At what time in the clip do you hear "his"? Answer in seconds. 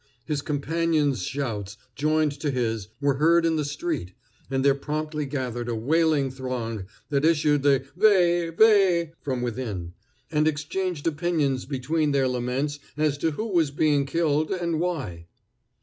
0.25-0.41, 2.49-2.87